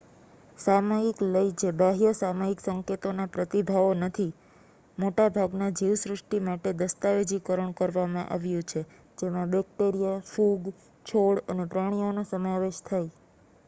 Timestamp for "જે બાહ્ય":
1.59-2.11